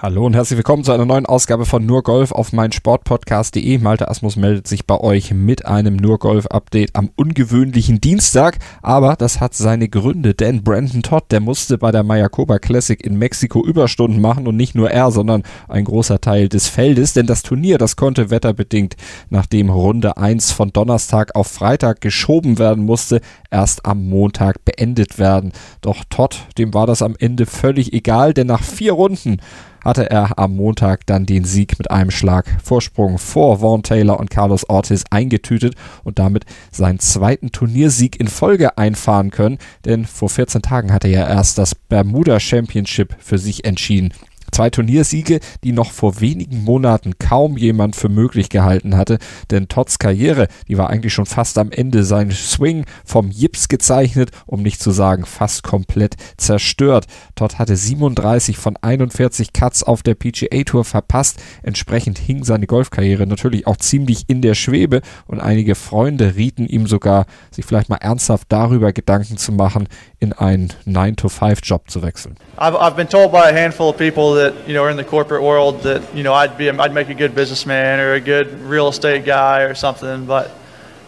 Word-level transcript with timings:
Hallo 0.00 0.24
und 0.24 0.34
herzlich 0.34 0.56
willkommen 0.56 0.84
zu 0.84 0.92
einer 0.92 1.06
neuen 1.06 1.26
Ausgabe 1.26 1.66
von 1.66 1.84
Nur 1.84 2.04
Golf 2.04 2.30
auf 2.30 2.52
meinsportpodcast.de. 2.52 3.78
Malte 3.78 4.06
Asmus 4.06 4.36
meldet 4.36 4.68
sich 4.68 4.86
bei 4.86 4.96
euch 4.96 5.34
mit 5.34 5.66
einem 5.66 5.96
Nur 5.96 6.20
Golf 6.20 6.46
Update 6.46 6.94
am 6.94 7.10
ungewöhnlichen 7.16 8.00
Dienstag, 8.00 8.58
aber 8.80 9.16
das 9.16 9.40
hat 9.40 9.54
seine 9.54 9.88
Gründe, 9.88 10.34
denn 10.34 10.62
Brandon 10.62 11.02
Todd, 11.02 11.24
der 11.32 11.40
musste 11.40 11.78
bei 11.78 11.90
der 11.90 12.04
Mayakoba 12.04 12.60
Classic 12.60 13.04
in 13.04 13.18
Mexiko 13.18 13.64
Überstunden 13.64 14.20
machen 14.20 14.46
und 14.46 14.54
nicht 14.54 14.76
nur 14.76 14.88
er, 14.88 15.10
sondern 15.10 15.42
ein 15.66 15.82
großer 15.82 16.20
Teil 16.20 16.48
des 16.48 16.68
Feldes, 16.68 17.14
denn 17.14 17.26
das 17.26 17.42
Turnier, 17.42 17.76
das 17.76 17.96
konnte 17.96 18.30
wetterbedingt, 18.30 18.94
nachdem 19.30 19.68
Runde 19.68 20.16
1 20.16 20.52
von 20.52 20.72
Donnerstag 20.72 21.34
auf 21.34 21.48
Freitag 21.48 22.00
geschoben 22.00 22.60
werden 22.60 22.84
musste, 22.84 23.20
erst 23.50 23.84
am 23.84 24.08
Montag 24.08 24.64
beendet 24.64 25.18
werden. 25.18 25.50
Doch 25.80 26.04
Todd, 26.08 26.46
dem 26.56 26.72
war 26.72 26.86
das 26.86 27.02
am 27.02 27.16
Ende 27.18 27.46
völlig 27.46 27.92
egal, 27.92 28.32
denn 28.32 28.46
nach 28.46 28.62
vier 28.62 28.92
Runden 28.92 29.38
hatte 29.88 30.10
er 30.10 30.38
am 30.38 30.54
Montag 30.54 31.06
dann 31.06 31.24
den 31.24 31.44
Sieg 31.44 31.78
mit 31.78 31.90
einem 31.90 32.10
Schlag 32.10 32.46
Vorsprung 32.62 33.16
vor 33.16 33.60
Vaughn 33.60 33.82
Taylor 33.82 34.20
und 34.20 34.28
Carlos 34.28 34.68
Ortiz 34.68 35.04
eingetütet 35.10 35.76
und 36.04 36.18
damit 36.18 36.44
seinen 36.70 36.98
zweiten 36.98 37.52
Turniersieg 37.52 38.20
in 38.20 38.28
Folge 38.28 38.76
einfahren 38.76 39.30
können, 39.30 39.56
denn 39.86 40.04
vor 40.04 40.28
14 40.28 40.60
Tagen 40.60 40.92
hatte 40.92 41.08
er 41.08 41.26
erst 41.26 41.56
das 41.56 41.74
Bermuda 41.74 42.38
Championship 42.38 43.16
für 43.18 43.38
sich 43.38 43.64
entschieden. 43.64 44.12
Zwei 44.52 44.70
Turniersiege, 44.70 45.40
die 45.64 45.72
noch 45.72 45.92
vor 45.92 46.20
wenigen 46.20 46.64
Monaten 46.64 47.18
kaum 47.18 47.56
jemand 47.56 47.96
für 47.96 48.08
möglich 48.08 48.48
gehalten 48.48 48.96
hatte, 48.96 49.18
denn 49.50 49.68
Todds 49.68 49.98
Karriere, 49.98 50.48
die 50.68 50.78
war 50.78 50.90
eigentlich 50.90 51.12
schon 51.12 51.26
fast 51.26 51.58
am 51.58 51.70
Ende. 51.70 52.04
Sein 52.04 52.30
Swing 52.30 52.84
vom 53.04 53.30
Jips 53.30 53.68
gezeichnet, 53.68 54.30
um 54.46 54.62
nicht 54.62 54.80
zu 54.80 54.90
sagen 54.90 55.26
fast 55.26 55.62
komplett 55.62 56.16
zerstört. 56.36 57.06
Todd 57.34 57.58
hatte 57.58 57.76
37 57.76 58.56
von 58.56 58.76
41 58.80 59.52
Cuts 59.52 59.82
auf 59.82 60.02
der 60.02 60.14
PGA 60.14 60.62
Tour 60.64 60.84
verpasst. 60.84 61.40
Entsprechend 61.62 62.18
hing 62.18 62.44
seine 62.44 62.66
Golfkarriere 62.66 63.26
natürlich 63.26 63.66
auch 63.66 63.76
ziemlich 63.76 64.24
in 64.28 64.42
der 64.42 64.54
Schwebe 64.54 65.02
und 65.26 65.40
einige 65.40 65.74
Freunde 65.74 66.36
rieten 66.36 66.66
ihm 66.66 66.86
sogar, 66.86 67.26
sich 67.50 67.64
vielleicht 67.64 67.88
mal 67.88 67.96
ernsthaft 67.96 68.46
darüber 68.50 68.92
Gedanken 68.92 69.36
zu 69.36 69.52
machen, 69.52 69.88
in 70.18 70.32
einen 70.32 70.72
9-to-5-Job 70.86 71.90
zu 71.90 72.02
wechseln. 72.02 72.36
I've, 72.56 72.74
I've 72.74 72.96
been 72.96 73.08
told 73.08 73.30
by 73.32 73.48
a 73.48 73.54
handful 73.54 73.88
of 73.88 73.96
people 73.96 74.37
that 74.38 74.54
you 74.66 74.74
know 74.74 74.84
are 74.84 74.90
in 74.90 74.96
the 74.96 75.04
corporate 75.04 75.42
world 75.42 75.82
that 75.82 76.02
you 76.14 76.22
know 76.22 76.34
I'd 76.34 76.56
be 76.56 76.68
I'd 76.68 76.92
make 76.92 77.10
a 77.10 77.14
good 77.14 77.34
businessman 77.34 78.00
or 78.00 78.14
a 78.14 78.20
good 78.20 78.48
real 78.68 78.88
estate 78.88 79.24
guy 79.24 79.62
or 79.62 79.74
something, 79.74 80.26
but 80.26 80.50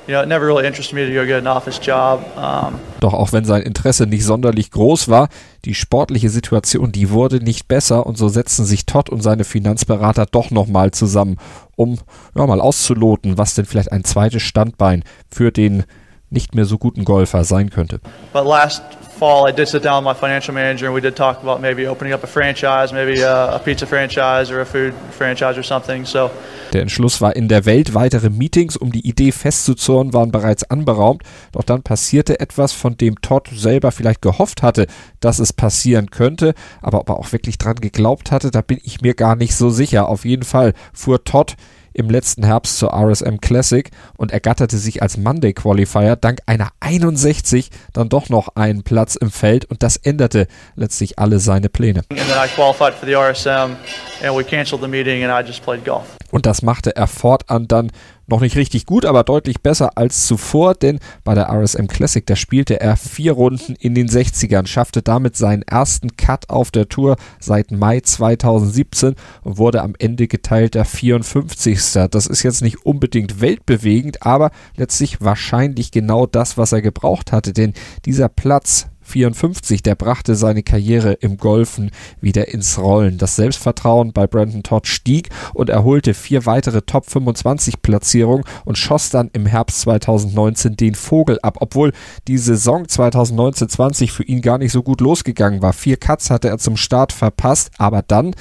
you 0.06 0.14
know 0.14 0.22
it 0.22 0.28
never 0.28 0.47
really 0.47 0.67
interested 0.67 0.95
me 0.95 1.06
to 1.06 1.12
go 1.12 1.25
get 1.25 1.39
an 1.39 1.47
office 1.47 1.81
job. 1.83 2.25
Um, 2.37 2.78
Doch 3.00 3.14
auch 3.14 3.33
wenn 3.33 3.45
sein 3.45 3.62
Interesse 3.62 4.06
nicht 4.06 4.25
sonderlich 4.25 4.70
groß 4.70 5.09
war, 5.09 5.28
die 5.64 5.75
sportliche 5.75 6.31
Situation, 6.31 6.92
die 6.92 7.11
wurde 7.11 7.39
nicht 7.39 7.69
besser 7.69 8.06
und 8.06 8.19
so 8.19 8.28
setzten 8.28 8.64
sich 8.64 8.87
Todd 8.87 9.11
und 9.11 9.22
seine 9.22 9.44
Finanzberater 9.44 10.27
doch 10.27 10.50
nochmal 10.50 10.91
zusammen, 10.91 11.37
um 11.77 11.98
ja, 12.34 12.47
mal 12.47 12.61
auszuloten, 12.61 13.39
was 13.39 13.55
denn 13.55 13.65
vielleicht 13.65 13.92
ein 13.92 14.05
zweites 14.05 14.42
Standbein 14.42 15.05
für 15.31 15.50
den 15.50 15.84
nicht 16.31 16.55
mehr 16.55 16.65
so 16.65 16.78
guten 16.78 17.05
Golfer 17.05 17.44
sein 17.44 17.70
könnte. 17.70 18.00
But 18.33 18.47
last 18.47 18.83
fall, 19.21 19.47
I 19.47 19.53
did 19.53 19.69
sit 19.69 19.83
down 19.83 20.03
with 20.03 20.05
my 20.07 20.15
financial 20.15 20.55
manager 20.55 20.87
and 20.87 20.95
we 20.95 21.03
did 21.03 21.15
talk 21.15 21.43
about 21.43 21.61
maybe 21.61 21.87
opening 21.87 22.15
up 22.15 22.25
a 22.25 22.27
franchise, 22.27 22.91
maybe 22.91 23.21
a, 23.21 23.57
a 23.57 23.59
pizza 23.59 23.87
franchise 23.87 24.51
or 24.51 24.61
a 24.61 24.67
food 24.67 24.95
franchise 25.11 25.59
or 25.59 25.62
something. 25.62 26.07
So 26.07 26.31
der 26.73 26.83
Entschluss 26.83 27.21
war 27.21 27.37
in 27.37 27.49
der 27.49 27.67
Welt. 27.67 27.95
Weitere 27.95 28.31
Meetings, 28.31 28.77
um 28.77 28.93
die 28.93 29.07
Idee 29.07 29.33
festzuzurren, 29.33 30.12
waren 30.15 30.31
bereits 30.31 30.65
anberaumt. 30.65 31.23
Doch 31.53 31.65
dann 31.65 31.83
passierte 31.83 32.41
etwas, 32.41 32.73
von 32.73 32.97
dem 32.97 33.21
Todd 33.21 33.51
selber 33.53 33.93
vielleicht 33.93 34.23
gehofft 34.23 34.62
hatte, 34.62 34.87
dass 35.21 35.39
es 35.39 35.53
passieren 35.53 36.11
könnte. 36.11 36.55
Aber 36.81 37.01
ob 37.01 37.11
er 37.11 37.19
auch 37.19 37.33
wirklich 37.33 37.59
dran 37.59 37.77
geglaubt 37.77 38.31
hatte, 38.31 38.51
da 38.51 38.62
bin 38.62 38.79
ich 38.83 39.03
mir 39.03 39.15
gar 39.15 39.37
nicht 39.37 39.55
so 39.55 39.69
sicher. 39.69 40.09
Auf 40.09 40.25
jeden 40.25 40.44
Fall 40.44 40.73
fuhr 40.94 41.25
Todd 41.25 41.56
im 41.93 42.11
letzten 42.11 42.45
Herbst 42.45 42.78
zur 42.78 42.93
RSM 42.95 43.39
Classic 43.41 43.91
und 44.17 44.33
ergatterte 44.33 44.78
sich 44.78 45.03
als 45.03 45.17
Monday 45.17 45.53
Qualifier 45.53 46.17
dank 46.17 46.41
einer 46.47 46.69
61 46.81 47.71
dann 47.93 48.09
doch 48.09 48.28
noch 48.28 48.49
einen 48.56 48.83
Platz 48.83 49.17
im 49.17 49.31
Feld 49.31 49.65
und 49.67 49.83
das 49.83 49.97
änderte 49.97 50.47
letztlich 50.77 51.19
alle 51.19 51.39
seine 51.39 51.69
Pläne. 51.69 52.03
and 52.11 52.19
then 52.21 52.29
I 52.37 52.49
qualified 52.49 52.95
for 52.95 53.06
the 53.06 53.15
RSM 53.17 53.77
and 54.23 54.37
we 54.37 54.45
canceled 54.45 54.83
the 54.83 54.89
meeting 54.89 55.25
and 55.25 55.33
I 55.33 55.47
just 55.47 55.62
played 55.62 55.84
golf. 55.84 56.05
Und 56.31 56.47
das 56.47 56.63
machte 56.63 56.95
er 56.97 57.07
fortan 57.07 57.69
dann 57.69 57.91
noch 58.31 58.41
nicht 58.41 58.57
richtig 58.57 58.87
gut, 58.87 59.05
aber 59.05 59.25
deutlich 59.25 59.61
besser 59.61 59.99
als 59.99 60.27
zuvor, 60.27 60.75
denn 60.75 61.01
bei 61.25 61.35
der 61.35 61.51
RSM 61.51 61.89
Classic, 61.89 62.25
da 62.25 62.37
spielte 62.37 62.81
er 62.81 62.97
vier 62.97 63.33
Runden 63.33 63.75
in 63.75 63.95
den 63.95 64.09
60ern, 64.09 64.67
schaffte 64.67 65.03
damit 65.03 65.37
seinen 65.37 65.63
ersten 65.63 66.17
Cut 66.17 66.49
auf 66.49 66.71
der 66.71 66.89
Tour 66.89 67.17
seit 67.41 67.73
Mai 67.73 68.01
2017 68.01 69.17
und 69.43 69.59
wurde 69.59 69.83
am 69.83 69.95
Ende 69.99 70.29
geteilter 70.29 70.85
54. 70.85 71.81
Das 72.11 72.27
ist 72.27 72.43
jetzt 72.45 72.62
nicht 72.62 72.87
unbedingt 72.87 73.41
weltbewegend, 73.41 74.25
aber 74.25 74.53
letztlich 74.77 75.21
wahrscheinlich 75.21 75.91
genau 75.91 76.27
das, 76.27 76.57
was 76.57 76.73
er 76.73 76.83
gebraucht 76.83 77.33
hatte, 77.33 77.53
denn 77.53 77.75
dieser 78.05 78.29
Platz 78.29 78.90
54, 79.10 79.82
der 79.82 79.94
brachte 79.94 80.34
seine 80.34 80.62
Karriere 80.62 81.12
im 81.12 81.37
Golfen 81.37 81.91
wieder 82.21 82.48
ins 82.48 82.78
Rollen. 82.78 83.19
Das 83.19 83.37
Selbstvertrauen 83.37 84.12
bei 84.12 84.26
Brandon 84.26 84.62
Todd 84.62 84.87
stieg 84.87 85.28
und 85.53 85.69
er 85.69 85.84
holte 85.84 86.15
vier 86.15 86.47
weitere 86.47 86.82
Top 86.82 87.10
25 87.10 87.82
Platzierungen 87.82 88.44
und 88.65 88.78
schoss 88.78 89.10
dann 89.10 89.31
im 89.32 89.47
Herbst 89.47 89.81
2019 89.81 90.76
den 90.76 90.94
Vogel 90.94 91.38
ab, 91.43 91.59
obwohl 91.60 91.93
die 92.28 92.38
Saison 92.38 92.84
2019-20 92.84 94.10
für 94.10 94.25
ihn 94.25 94.41
gar 94.43 94.59
nicht 94.59 94.72
so 94.72 94.82
gut 94.82 95.00
losgegangen 95.00 95.62
war. 95.62 95.72
Vier 95.72 95.97
Cuts 95.97 96.31
hatte 96.31 96.49
er 96.49 96.59
zum 96.59 96.76
Start 96.76 97.12
verpasst, 97.12 97.70
aber 97.78 98.03
dann 98.03 98.34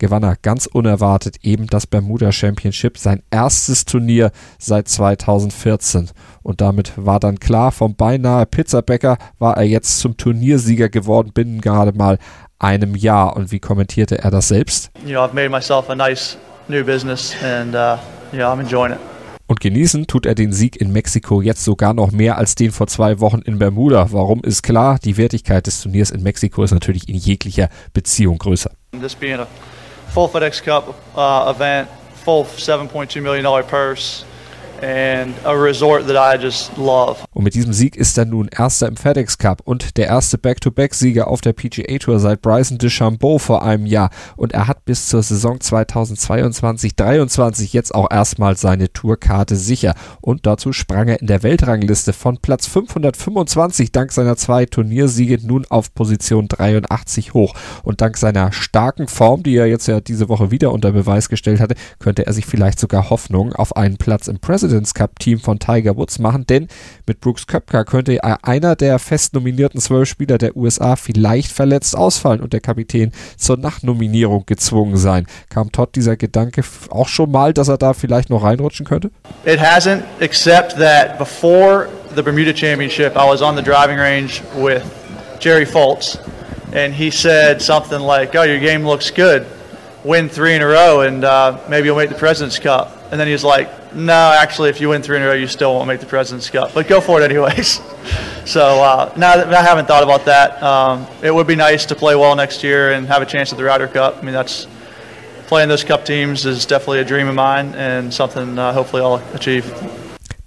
gewann 0.00 0.24
er 0.24 0.34
ganz 0.34 0.66
unerwartet 0.66 1.36
eben 1.42 1.68
das 1.68 1.86
Bermuda 1.86 2.32
Championship, 2.32 2.98
sein 2.98 3.22
erstes 3.30 3.84
Turnier 3.84 4.32
seit 4.58 4.88
2014. 4.88 6.10
Und 6.42 6.60
damit 6.60 6.92
war 6.96 7.20
dann 7.20 7.38
klar, 7.38 7.70
vom 7.70 7.94
beinahe 7.94 8.46
Pizzabäcker 8.46 9.18
war 9.38 9.56
er 9.56 9.64
jetzt 9.64 10.00
zum 10.00 10.16
Turniersieger 10.16 10.88
geworden, 10.88 11.30
binnen 11.32 11.60
gerade 11.60 11.92
mal 11.92 12.18
einem 12.58 12.96
Jahr. 12.96 13.36
Und 13.36 13.52
wie 13.52 13.60
kommentierte 13.60 14.18
er 14.18 14.32
das 14.32 14.48
selbst? 14.48 14.90
You 15.04 15.12
know, 15.12 15.20
I've 15.20 15.34
made 15.34 15.50
myself 15.50 15.88
a 15.88 15.94
nice 15.94 16.36
new 16.66 16.84
business 16.84 17.34
and 17.44 17.74
uh, 17.74 17.96
yeah, 18.32 18.52
I'm 18.52 18.60
enjoying 18.60 18.94
it. 18.94 18.98
Und 19.50 19.58
genießen 19.58 20.06
tut 20.06 20.26
er 20.26 20.36
den 20.36 20.52
Sieg 20.52 20.80
in 20.80 20.92
Mexiko 20.92 21.42
jetzt 21.42 21.64
sogar 21.64 21.92
noch 21.92 22.12
mehr 22.12 22.38
als 22.38 22.54
den 22.54 22.70
vor 22.70 22.86
zwei 22.86 23.18
Wochen 23.18 23.40
in 23.40 23.58
Bermuda. 23.58 24.12
Warum 24.12 24.44
ist 24.44 24.62
klar? 24.62 25.00
Die 25.04 25.16
Wertigkeit 25.16 25.66
des 25.66 25.80
Turniers 25.80 26.12
in 26.12 26.22
Mexiko 26.22 26.62
ist 26.62 26.70
natürlich 26.70 27.08
in 27.08 27.16
jeglicher 27.16 27.68
Beziehung 27.92 28.38
größer. 28.38 28.70
This 28.92 29.16
being 29.16 29.40
a 29.40 29.48
full 30.10 30.28
FedEx 30.28 30.62
Cup 30.62 30.96
uh, 31.16 31.52
event, 31.54 31.88
full 32.14 32.44
$7.2 32.44 33.22
million 33.22 33.64
purse, 33.64 34.24
Und 37.34 37.44
mit 37.44 37.54
diesem 37.54 37.72
Sieg 37.72 37.96
ist 37.96 38.16
er 38.16 38.24
nun 38.24 38.48
Erster 38.48 38.86
im 38.88 38.96
FedEx 38.96 39.36
Cup 39.38 39.60
und 39.64 39.98
der 39.98 40.06
erste 40.06 40.38
Back-to-Back-Sieger 40.38 41.28
auf 41.28 41.42
der 41.42 41.52
PGA 41.52 41.98
Tour 41.98 42.18
seit 42.18 42.40
Bryson 42.40 42.78
DeChambeau 42.78 43.36
vor 43.38 43.62
einem 43.62 43.84
Jahr. 43.86 44.10
Und 44.36 44.52
er 44.52 44.66
hat 44.68 44.84
bis 44.84 45.08
zur 45.08 45.22
Saison 45.22 45.58
2022-23 45.58 47.72
jetzt 47.72 47.94
auch 47.94 48.10
erstmal 48.10 48.56
seine 48.56 48.92
Tourkarte 48.92 49.54
sicher. 49.56 49.94
Und 50.20 50.44
dazu 50.46 50.72
sprang 50.72 51.08
er 51.08 51.20
in 51.20 51.26
der 51.26 51.42
Weltrangliste 51.42 52.14
von 52.14 52.38
Platz 52.38 52.66
525 52.66 53.92
dank 53.92 54.12
seiner 54.12 54.36
zwei 54.36 54.64
Turniersiege 54.66 55.38
nun 55.44 55.66
auf 55.68 55.92
Position 55.94 56.48
83 56.48 57.34
hoch. 57.34 57.54
Und 57.82 58.00
dank 58.00 58.16
seiner 58.16 58.52
starken 58.52 59.08
Form, 59.08 59.42
die 59.42 59.56
er 59.56 59.66
jetzt 59.66 59.88
ja 59.88 60.00
diese 60.00 60.30
Woche 60.30 60.50
wieder 60.50 60.72
unter 60.72 60.92
Beweis 60.92 61.28
gestellt 61.28 61.60
hatte, 61.60 61.74
könnte 61.98 62.26
er 62.26 62.32
sich 62.32 62.46
vielleicht 62.46 62.80
sogar 62.80 63.10
Hoffnung 63.10 63.52
auf 63.52 63.76
einen 63.76 63.98
Platz 63.98 64.28
im 64.28 64.38
President 64.38 64.69
Presidents 64.70 64.94
Cup 64.94 65.18
Team 65.18 65.40
von 65.40 65.58
Tiger 65.58 65.96
Woods 65.96 66.20
machen, 66.20 66.46
denn 66.46 66.68
mit 67.04 67.20
Brooks 67.20 67.48
Köpka 67.48 67.82
könnte 67.82 68.22
einer 68.22 68.76
der 68.76 69.00
fest 69.00 69.34
nominierten 69.34 69.80
zwölf 69.80 70.08
Spieler 70.08 70.38
der 70.38 70.56
USA 70.56 70.94
vielleicht 70.94 71.50
verletzt 71.50 71.96
ausfallen 71.96 72.40
und 72.40 72.52
der 72.52 72.60
Kapitän 72.60 73.10
zur 73.36 73.56
Nachnominierung 73.56 74.46
gezwungen 74.46 74.96
sein. 74.96 75.26
Kam 75.48 75.72
Todd 75.72 75.96
dieser 75.96 76.16
Gedanke 76.16 76.62
auch 76.90 77.08
schon 77.08 77.32
mal, 77.32 77.52
dass 77.52 77.66
er 77.66 77.78
da 77.78 77.94
vielleicht 77.94 78.30
noch 78.30 78.44
reinrutschen 78.44 78.86
könnte? 78.86 79.10
It 79.44 79.58
hasn't, 79.58 80.02
except 80.20 80.76
that 80.78 81.18
before 81.18 81.88
the 82.14 82.22
Bermuda 82.22 82.54
Championship, 82.54 83.16
I 83.16 83.28
was 83.28 83.42
on 83.42 83.56
the 83.56 83.62
driving 83.62 83.98
range 83.98 84.40
with 84.54 84.84
Jerry 85.40 85.66
Foltz, 85.66 86.16
and 86.72 86.94
he 86.94 87.10
said 87.10 87.60
something 87.60 88.00
like, 88.00 88.36
"Oh, 88.36 88.44
your 88.44 88.60
game 88.60 88.86
looks 88.86 89.12
good. 89.12 89.44
Win 90.04 90.28
three 90.28 90.54
in 90.54 90.62
a 90.62 90.68
row, 90.68 91.00
and 91.00 91.24
uh, 91.24 91.58
maybe 91.68 91.86
you'll 91.86 91.98
make 91.98 92.10
the 92.10 92.14
President's 92.14 92.60
Cup." 92.60 92.96
And 93.10 93.18
then 93.18 93.26
he's 93.26 93.42
like, 93.42 93.68
no, 93.94 94.34
actually, 94.36 94.70
if 94.70 94.80
you 94.80 94.88
win 94.88 95.02
three 95.02 95.16
in 95.16 95.22
a 95.22 95.26
row, 95.26 95.34
you 95.34 95.46
still 95.46 95.74
won't 95.74 95.88
make 95.88 96.00
the 96.00 96.06
President's 96.06 96.48
Cup. 96.50 96.72
But 96.74 96.88
go 96.88 97.00
for 97.00 97.20
it 97.20 97.24
anyways. 97.24 97.80
so 98.44 98.82
uh, 98.82 99.12
now 99.16 99.32
I 99.32 99.62
haven't 99.62 99.86
thought 99.86 100.02
about 100.02 100.24
that. 100.26 100.62
Um, 100.62 101.06
it 101.22 101.34
would 101.34 101.46
be 101.46 101.56
nice 101.56 101.86
to 101.86 101.94
play 101.94 102.14
well 102.14 102.36
next 102.36 102.62
year 102.62 102.92
and 102.92 103.06
have 103.06 103.22
a 103.22 103.26
chance 103.26 103.52
at 103.52 103.58
the 103.58 103.64
Ryder 103.64 103.88
Cup. 103.88 104.18
I 104.18 104.22
mean, 104.22 104.34
that's 104.34 104.66
playing 105.46 105.68
those 105.68 105.84
Cup 105.84 106.04
teams 106.04 106.46
is 106.46 106.64
definitely 106.66 107.00
a 107.00 107.04
dream 107.04 107.28
of 107.28 107.34
mine 107.34 107.74
and 107.74 108.14
something 108.14 108.58
uh, 108.58 108.72
hopefully 108.72 109.02
I'll 109.02 109.22
achieve. 109.34 109.64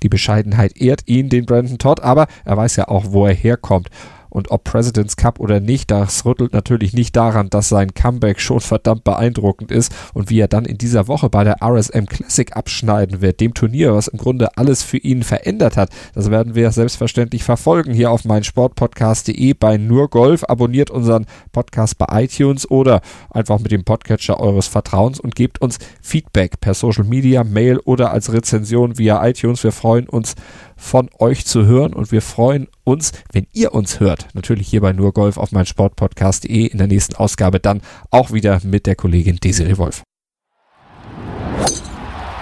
Die 0.02 0.10
Bescheidenheit 0.10 0.76
ehrt 0.82 1.02
ihn, 1.08 1.30
den 1.30 1.46
Brandon 1.46 1.78
Todd, 1.78 2.02
aber 2.02 2.28
er 2.46 2.58
weiß 2.58 2.76
ja 2.78 2.88
auch, 2.88 3.06
wo 3.08 3.26
er 3.26 3.34
herkommt. 3.34 3.90
Und 4.34 4.50
ob 4.50 4.64
President's 4.64 5.16
Cup 5.16 5.40
oder 5.40 5.60
nicht, 5.60 5.92
das 5.92 6.26
rüttelt 6.26 6.54
natürlich 6.54 6.94
nicht 6.94 7.16
daran, 7.16 7.52
dass 7.52 7.70
sein 7.70 7.94
Comeback 7.94 8.42
schon 8.42 8.62
verdammt 8.62 9.04
beeindruckend 9.04 9.70
ist 9.70 9.94
und 10.16 10.32
wie 10.32 10.40
er 10.40 10.48
dann 10.48 10.66
in 10.66 10.80
dieser 10.80 11.08
Woche 11.08 11.30
bei 11.30 11.44
der 11.44 11.58
RSM 11.62 12.06
Classic 12.06 12.52
abschneiden 12.58 13.22
wird, 13.22 13.40
dem 13.40 13.54
Turnier, 13.54 13.94
was 13.94 14.08
im 14.08 14.18
Grunde 14.18 14.58
alles 14.58 14.82
für 14.82 14.98
ihn 14.98 15.22
verändert 15.22 15.78
hat. 15.78 15.92
Das 16.16 16.32
werden 16.32 16.56
wir 16.56 16.72
selbstverständlich 16.72 17.44
verfolgen 17.44 17.94
hier 17.94 18.10
auf 18.10 18.26
meinsportpodcast.de 18.26 19.54
bei 19.54 19.78
nur 19.78 20.10
Golf. 20.10 20.44
Abonniert 20.48 20.90
unseren 20.90 21.28
Podcast 21.52 22.00
bei 22.00 22.24
iTunes 22.24 22.68
oder 22.72 23.02
einfach 23.30 23.60
mit 23.60 23.72
dem 23.72 23.84
Podcatcher 23.84 24.40
eures 24.40 24.66
Vertrauens 24.66 25.20
und 25.20 25.36
gebt 25.36 25.62
uns 25.62 25.78
Feedback 26.02 26.60
per 26.60 26.74
Social 26.74 27.04
Media, 27.04 27.44
Mail 27.44 27.78
oder 27.86 28.10
als 28.10 28.34
Rezension 28.34 28.98
via 28.98 29.24
iTunes. 29.28 29.64
Wir 29.64 29.72
freuen 29.72 30.10
uns 30.10 30.34
von 30.76 31.10
euch 31.20 31.46
zu 31.46 31.66
hören 31.66 31.94
und 31.94 32.12
wir 32.12 32.22
freuen 32.22 32.68
uns, 32.84 33.12
wenn 33.32 33.48
ihr 33.54 33.74
uns 33.74 34.00
hört. 34.00 34.28
Natürlich 34.34 34.68
hier 34.68 34.82
bei 34.82 34.94
nur 34.94 35.14
Golf 35.14 35.38
auf 35.38 35.52
mein 35.52 35.66
Sportpodcast.de 35.66 36.66
in 36.66 36.78
der 36.78 36.88
nächsten 36.88 37.16
Ausgabe 37.16 37.60
dann 37.60 37.82
auch 38.12 38.32
wieder 38.32 38.60
mit 38.64 38.86
der 38.86 38.96
Kollegin 38.96 39.38
Desiree 39.38 39.78
Wolf. 39.78 40.04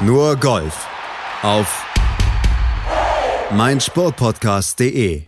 Nur 0.01 0.35
Golf 0.37 0.87
auf 1.43 1.85
mein 3.51 3.79
Sportpodcast.de. 3.79 5.23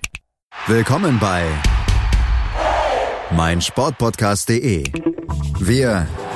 Willkommen 0.67 1.19
bei 1.19 1.43
mein 3.31 3.61
Sportpodcast.de. 3.61 4.83
Wir 5.59 6.07